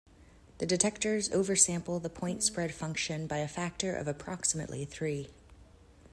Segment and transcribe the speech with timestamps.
[0.57, 5.29] The detectors oversample the point-spread-function by a factor of approximately three.